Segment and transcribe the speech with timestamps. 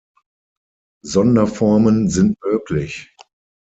[1.05, 3.13] Sonderformen sind möglich.